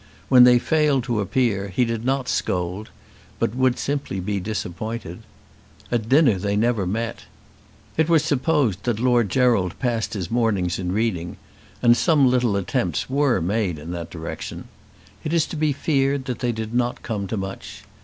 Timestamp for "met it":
6.87-8.09